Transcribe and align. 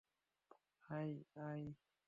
আয়, 0.89 1.15
আয়। 1.47 1.65